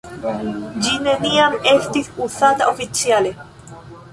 [0.85, 3.37] Ĝi neniam estis uzata oficiale.